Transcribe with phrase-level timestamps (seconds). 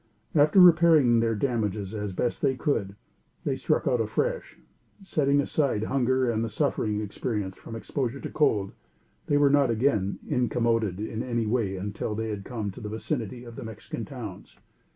[0.33, 2.95] After repairing their damages as best they could,
[3.43, 4.57] they struck out afresh.
[5.03, 8.71] Setting aside hunger and the suffering experienced from exposure to cold,
[9.27, 13.43] they were not again incommoded in any way until they had come to the vicinity
[13.43, 14.57] of the Mexican towns.